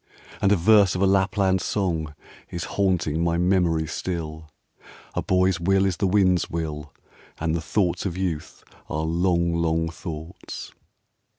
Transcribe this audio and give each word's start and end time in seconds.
And 0.41 0.51
a 0.51 0.55
verse 0.55 0.95
of 0.95 1.01
a 1.03 1.05
Lapland 1.05 1.61
song 1.61 2.15
Is 2.49 2.63
haunting 2.63 3.23
my 3.23 3.37
memory 3.37 3.85
still: 3.85 4.49
"A 5.13 5.21
boy's 5.21 5.59
will 5.59 5.85
is 5.85 5.97
the 5.97 6.07
wind's 6.07 6.49
will, 6.49 6.91
And 7.39 7.53
the 7.53 7.61
thoughts 7.61 8.03
of 8.07 8.17
youth, 8.17 8.63
are 8.89 9.03
long, 9.03 9.53
long 9.53 9.89
thoughts.' 9.89 10.73